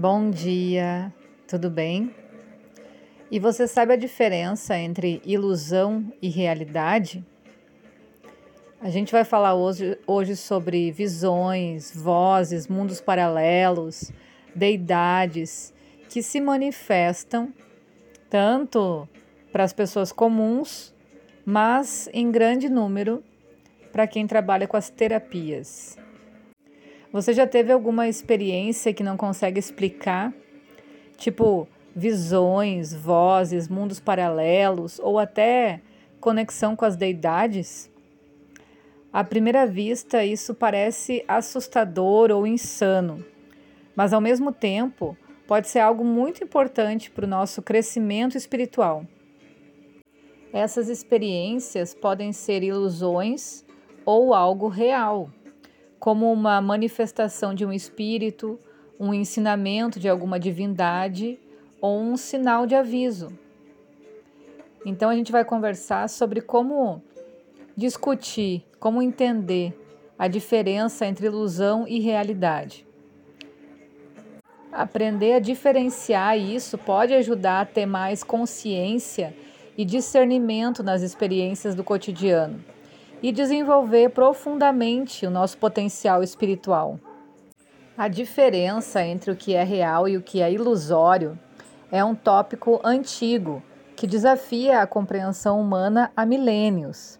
[0.00, 1.12] Bom dia,
[1.48, 2.14] tudo bem?
[3.32, 7.26] E você sabe a diferença entre ilusão e realidade?
[8.80, 14.12] A gente vai falar hoje, hoje sobre visões, vozes, mundos paralelos,
[14.54, 15.74] deidades
[16.08, 17.52] que se manifestam
[18.30, 19.08] tanto
[19.50, 20.94] para as pessoas comuns,
[21.44, 23.20] mas em grande número
[23.90, 25.98] para quem trabalha com as terapias.
[27.10, 30.32] Você já teve alguma experiência que não consegue explicar?
[31.16, 31.66] Tipo,
[31.96, 35.80] visões, vozes, mundos paralelos ou até
[36.20, 37.90] conexão com as deidades?
[39.10, 43.24] À primeira vista, isso parece assustador ou insano,
[43.96, 45.16] mas ao mesmo tempo
[45.46, 49.06] pode ser algo muito importante para o nosso crescimento espiritual.
[50.52, 53.64] Essas experiências podem ser ilusões
[54.04, 55.30] ou algo real
[56.08, 58.58] como uma manifestação de um espírito,
[58.98, 61.38] um ensinamento de alguma divindade
[61.82, 63.28] ou um sinal de aviso.
[64.86, 67.02] Então a gente vai conversar sobre como
[67.76, 69.78] discutir, como entender
[70.18, 72.86] a diferença entre ilusão e realidade.
[74.72, 79.36] Aprender a diferenciar isso pode ajudar a ter mais consciência
[79.76, 82.64] e discernimento nas experiências do cotidiano
[83.22, 86.98] e desenvolver profundamente o nosso potencial espiritual.
[87.96, 91.38] A diferença entre o que é real e o que é ilusório
[91.90, 93.62] é um tópico antigo
[93.96, 97.18] que desafia a compreensão humana há milênios.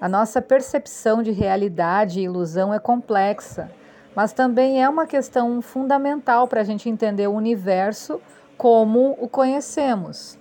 [0.00, 3.70] A nossa percepção de realidade e ilusão é complexa,
[4.14, 8.20] mas também é uma questão fundamental para a gente entender o universo
[8.56, 10.38] como o conhecemos.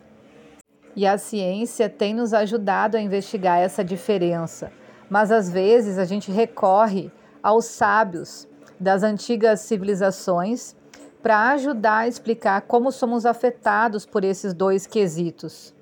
[0.95, 4.71] E a ciência tem nos ajudado a investigar essa diferença,
[5.09, 7.11] mas às vezes a gente recorre
[7.43, 8.47] aos sábios
[8.79, 10.75] das antigas civilizações
[11.21, 15.73] para ajudar a explicar como somos afetados por esses dois quesitos.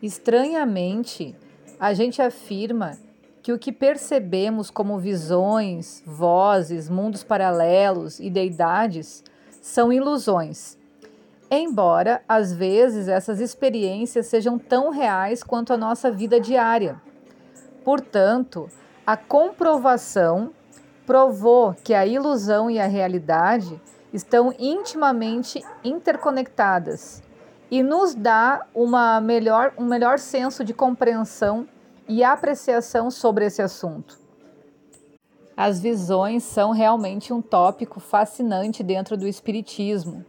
[0.00, 1.34] Estranhamente,
[1.80, 2.98] a gente afirma
[3.42, 9.24] que o que percebemos como visões, vozes, mundos paralelos e deidades
[9.60, 10.78] são ilusões
[11.60, 17.00] embora às vezes essas experiências sejam tão reais quanto a nossa vida diária.
[17.84, 18.70] Portanto,
[19.06, 20.52] a comprovação
[21.04, 23.78] provou que a ilusão e a realidade
[24.12, 27.22] estão intimamente interconectadas
[27.70, 31.68] e nos dá uma melhor, um melhor senso de compreensão
[32.08, 34.18] e apreciação sobre esse assunto.
[35.54, 40.24] As visões são realmente um tópico fascinante dentro do Espiritismo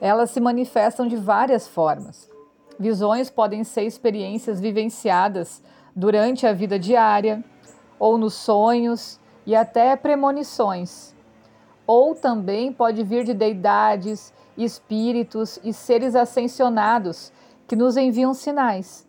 [0.00, 2.30] elas se manifestam de várias formas.
[2.78, 5.62] Visões podem ser experiências vivenciadas
[5.94, 7.44] durante a vida diária,
[7.98, 11.14] ou nos sonhos e até premonições.
[11.86, 17.32] Ou também pode vir de deidades, espíritos e seres ascensionados
[17.66, 19.06] que nos enviam sinais.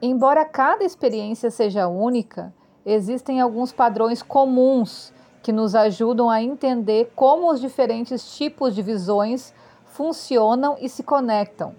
[0.00, 2.52] Embora cada experiência seja única,
[2.84, 9.52] existem alguns padrões comuns que nos ajudam a entender como os diferentes tipos de visões
[9.92, 11.74] funcionam e se conectam.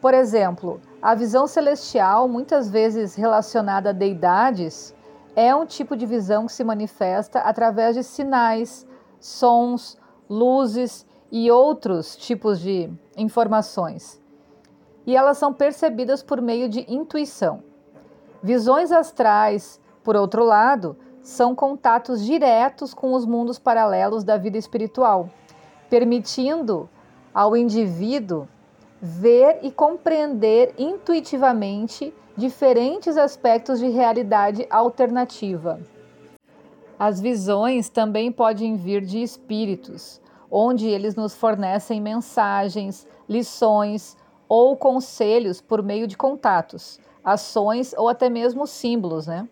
[0.00, 4.94] Por exemplo, a visão celestial, muitas vezes relacionada a deidades,
[5.36, 8.84] é um tipo de visão que se manifesta através de sinais,
[9.20, 9.96] sons,
[10.28, 14.20] luzes e outros tipos de informações.
[15.06, 17.62] E elas são percebidas por meio de intuição.
[18.42, 25.30] Visões astrais, por outro lado, são contatos diretos com os mundos paralelos da vida espiritual
[25.92, 26.88] permitindo
[27.34, 28.48] ao indivíduo
[28.98, 35.78] ver e compreender intuitivamente diferentes aspectos de realidade alternativa.
[36.98, 40.18] As visões também podem vir de espíritos,
[40.50, 44.16] onde eles nos fornecem mensagens, lições
[44.48, 49.46] ou conselhos por meio de contatos, ações ou até mesmo símbolos, né?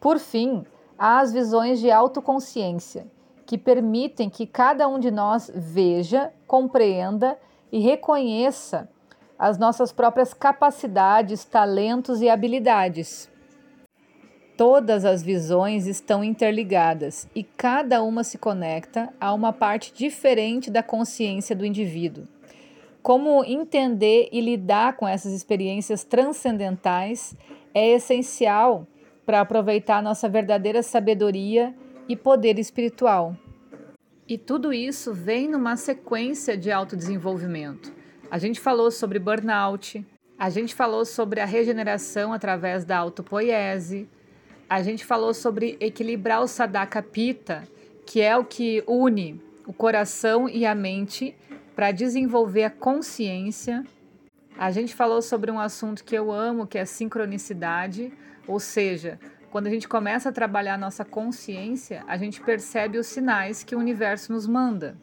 [0.00, 0.64] Por fim,
[0.98, 3.06] há as visões de autoconsciência,
[3.48, 7.34] que permitem que cada um de nós veja, compreenda
[7.72, 8.90] e reconheça
[9.38, 13.30] as nossas próprias capacidades, talentos e habilidades.
[14.54, 20.82] Todas as visões estão interligadas e cada uma se conecta a uma parte diferente da
[20.82, 22.28] consciência do indivíduo.
[23.02, 27.34] Como entender e lidar com essas experiências transcendentais
[27.72, 28.86] é essencial
[29.24, 31.74] para aproveitar nossa verdadeira sabedoria
[32.08, 33.36] e poder espiritual.
[34.26, 37.92] E tudo isso vem numa sequência de autodesenvolvimento.
[38.30, 40.04] A gente falou sobre burnout,
[40.38, 44.08] a gente falou sobre a regeneração através da autopoiese,
[44.68, 47.66] a gente falou sobre equilibrar o sadaka pita,
[48.04, 51.36] que é o que une o coração e a mente
[51.76, 53.84] para desenvolver a consciência.
[54.56, 58.10] A gente falou sobre um assunto que eu amo, que é sincronicidade,
[58.46, 59.20] ou seja,
[59.50, 63.74] quando a gente começa a trabalhar a nossa consciência, a gente percebe os sinais que
[63.74, 64.96] o universo nos manda.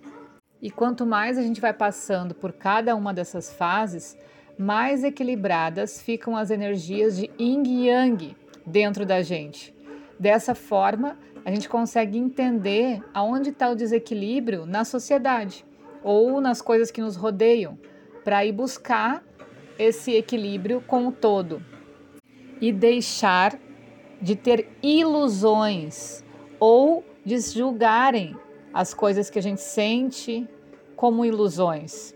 [0.62, 4.18] E quanto mais a gente vai passando por cada uma dessas fases,
[4.57, 9.75] mais equilibradas ficam as energias de yin e yang dentro da gente.
[10.19, 15.65] Dessa forma, a gente consegue entender aonde está o desequilíbrio na sociedade
[16.03, 17.77] ou nas coisas que nos rodeiam,
[18.24, 19.24] para ir buscar
[19.77, 21.63] esse equilíbrio com o todo
[22.62, 23.59] e deixar
[24.25, 26.24] de ter ilusões
[26.60, 28.36] ou de julgarem
[28.74, 30.50] as coisas que a gente sente
[30.95, 32.12] como ilusões.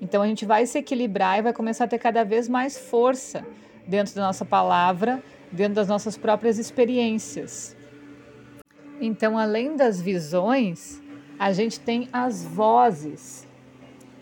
[0.00, 3.44] Então a gente vai se equilibrar e vai começar a ter cada vez mais força
[3.86, 5.22] dentro da nossa palavra,
[5.52, 7.76] dentro das nossas próprias experiências.
[8.98, 11.02] Então, além das visões,
[11.38, 13.46] a gente tem as vozes,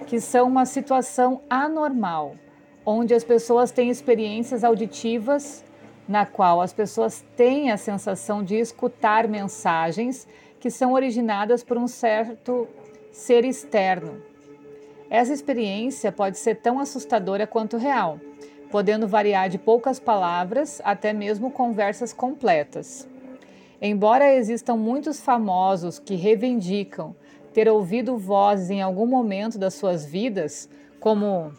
[0.08, 2.34] que são uma situação anormal,
[2.84, 5.64] onde as pessoas têm experiências auditivas
[6.08, 10.26] na qual as pessoas têm a sensação de escutar mensagens
[10.58, 12.66] que são originadas por um certo
[13.12, 14.22] ser externo.
[15.10, 18.18] Essa experiência pode ser tão assustadora quanto real,
[18.70, 23.06] podendo variar de poucas palavras até mesmo conversas completas.
[23.80, 27.14] Embora existam muitos famosos que reivindicam
[27.52, 30.68] ter ouvido vozes em algum momento das suas vidas,
[31.00, 31.52] como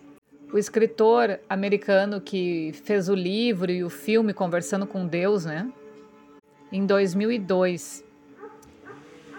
[0.51, 5.72] o escritor americano que fez o livro e o filme Conversando com Deus, né?
[6.72, 8.04] Em 2002.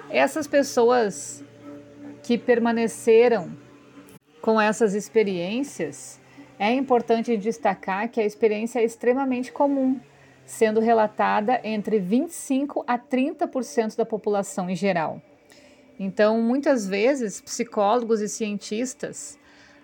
[0.09, 1.45] Essas pessoas
[2.23, 3.53] que permaneceram
[4.41, 6.21] com essas experiências,
[6.59, 10.01] é importante destacar que a experiência é extremamente comum
[10.45, 15.23] sendo relatada entre 25 a 30% da população em geral.
[15.99, 19.39] Então, muitas vezes, psicólogos e cientistas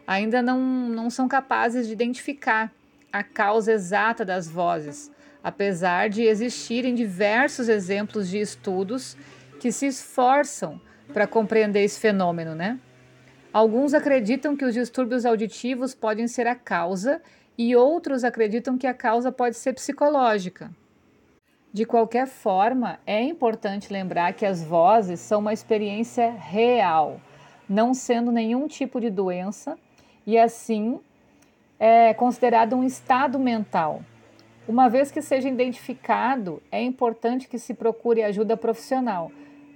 [0.07, 2.73] ainda não, não são capazes de identificar
[3.13, 5.11] a causa exata das vozes,
[5.43, 9.17] apesar de existirem diversos exemplos de estudos
[9.59, 10.81] que se esforçam
[11.13, 12.79] para compreender esse fenômeno, né?
[13.53, 17.23] Alguns acreditam que os distúrbios auditivos podem ser a causa
[17.57, 20.71] e outros acreditam que a causa pode ser psicológica.
[21.73, 27.21] De qualquer forma, é importante lembrar que as vozes são uma experiência real,
[27.69, 29.79] não sendo nenhum tipo de doença
[30.27, 30.99] e assim
[31.79, 34.03] é considerado um estado mental.
[34.67, 39.31] Uma vez que seja identificado, é importante que se procure ajuda profissional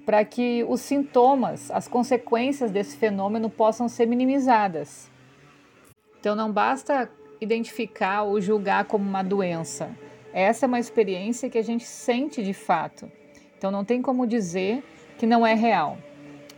[0.04, 5.08] para que os sintomas, as consequências desse fenômeno possam ser minimizadas.
[6.18, 7.08] Então não basta
[7.40, 9.90] identificar ou julgar como uma doença.
[10.32, 13.10] Essa é uma experiência que a gente sente de fato.
[13.56, 14.82] Então não tem como dizer
[15.16, 15.98] que não é real.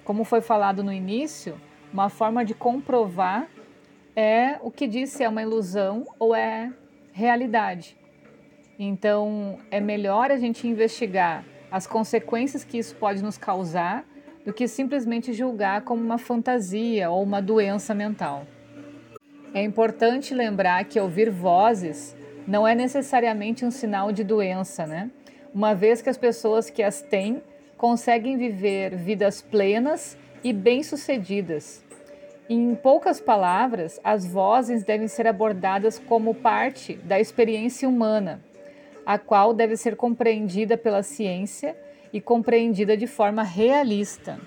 [0.04, 1.60] Como foi falado no início,
[1.92, 3.48] uma forma de comprovar
[4.14, 6.72] é o que diz se é uma ilusão ou é
[7.12, 7.96] realidade.
[8.78, 14.04] Então é melhor a gente investigar as consequências que isso pode nos causar
[14.44, 18.46] do que simplesmente julgar como uma fantasia ou uma doença mental.
[19.54, 22.16] É importante lembrar que ouvir vozes
[22.46, 25.10] não é necessariamente um sinal de doença, né?
[25.54, 27.42] Uma vez que as pessoas que as têm
[27.76, 31.84] conseguem viver vidas plenas e bem-sucedidas.
[32.48, 38.42] Em poucas palavras, as vozes devem ser abordadas como parte da experiência humana,
[39.06, 41.76] a qual deve ser compreendida pela ciência
[42.12, 44.40] e compreendida de forma realista.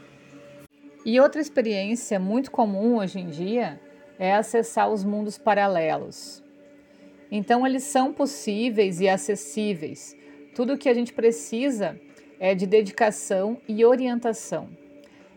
[1.05, 3.79] E outra experiência muito comum hoje em dia
[4.19, 6.43] é acessar os mundos paralelos.
[7.31, 10.15] Então, eles são possíveis e acessíveis.
[10.53, 11.99] Tudo o que a gente precisa
[12.39, 14.69] é de dedicação e orientação.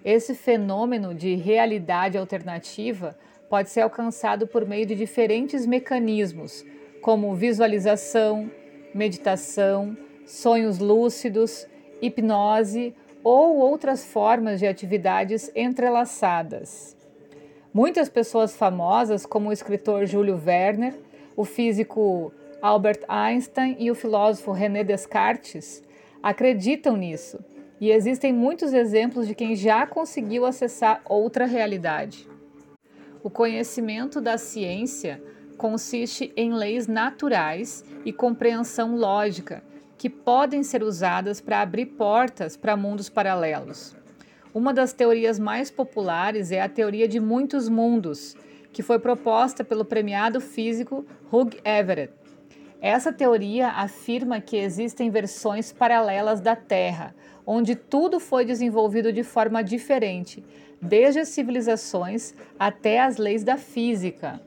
[0.05, 3.17] Esse fenômeno de realidade alternativa
[3.49, 6.65] pode ser alcançado por meio de diferentes mecanismos,
[7.01, 8.51] como visualização,
[8.95, 11.67] meditação, sonhos lúcidos,
[12.01, 16.97] hipnose ou outras formas de atividades entrelaçadas.
[17.73, 20.95] Muitas pessoas famosas, como o escritor Júlio Werner,
[21.37, 25.83] o físico Albert Einstein e o filósofo René Descartes,
[26.23, 27.39] acreditam nisso,
[27.81, 32.29] e existem muitos exemplos de quem já conseguiu acessar outra realidade.
[33.23, 35.23] O conhecimento da ciência
[35.57, 39.63] consiste em leis naturais e compreensão lógica
[39.97, 43.97] que podem ser usadas para abrir portas para mundos paralelos.
[44.55, 48.37] Uma das teorias mais populares é a teoria de muitos mundos,
[48.73, 52.13] que foi proposta pelo premiado físico Hugh Everett.
[52.81, 57.13] Essa teoria afirma que existem versões paralelas da Terra,
[57.45, 60.45] onde tudo foi desenvolvido de forma diferente,
[60.81, 64.41] desde as civilizações até as leis da física.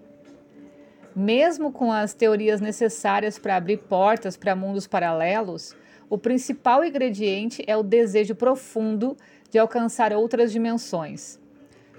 [1.13, 5.75] Mesmo com as teorias necessárias para abrir portas para mundos paralelos,
[6.09, 9.17] o principal ingrediente é o desejo profundo
[9.49, 11.37] de alcançar outras dimensões.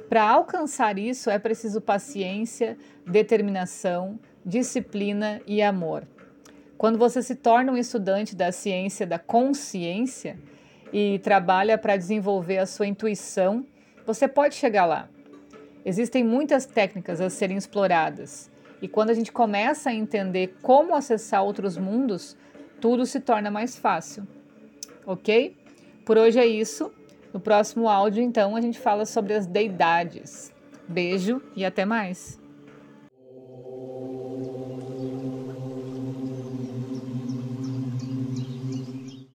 [0.08, 6.06] Para alcançar isso é preciso paciência, determinação, disciplina e amor.
[6.82, 10.36] Quando você se torna um estudante da ciência da consciência
[10.92, 13.64] e trabalha para desenvolver a sua intuição,
[14.04, 15.08] você pode chegar lá.
[15.84, 18.50] Existem muitas técnicas a serem exploradas,
[18.82, 22.36] e quando a gente começa a entender como acessar outros mundos,
[22.80, 24.26] tudo se torna mais fácil.
[25.06, 25.56] Ok?
[26.04, 26.92] Por hoje é isso.
[27.32, 30.52] No próximo áudio, então, a gente fala sobre as deidades.
[30.88, 32.41] Beijo e até mais!